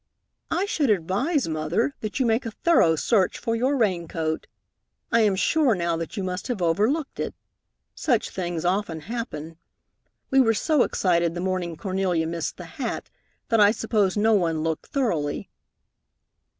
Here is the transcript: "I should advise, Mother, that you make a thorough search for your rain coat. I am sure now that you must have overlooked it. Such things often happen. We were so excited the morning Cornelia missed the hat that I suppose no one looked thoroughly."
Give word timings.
"I 0.49 0.65
should 0.65 0.89
advise, 0.89 1.47
Mother, 1.47 1.93
that 1.99 2.19
you 2.19 2.25
make 2.25 2.47
a 2.47 2.57
thorough 2.63 2.95
search 2.95 3.37
for 3.37 3.55
your 3.55 3.77
rain 3.77 4.07
coat. 4.07 4.47
I 5.11 5.19
am 5.21 5.35
sure 5.35 5.75
now 5.75 5.95
that 5.95 6.17
you 6.17 6.23
must 6.23 6.47
have 6.47 6.59
overlooked 6.59 7.19
it. 7.19 7.35
Such 7.93 8.31
things 8.31 8.65
often 8.65 9.01
happen. 9.01 9.57
We 10.31 10.41
were 10.41 10.55
so 10.55 10.81
excited 10.81 11.35
the 11.35 11.39
morning 11.39 11.75
Cornelia 11.77 12.25
missed 12.25 12.57
the 12.57 12.65
hat 12.81 13.11
that 13.49 13.59
I 13.59 13.69
suppose 13.69 14.17
no 14.17 14.33
one 14.33 14.63
looked 14.63 14.87
thoroughly." 14.87 15.51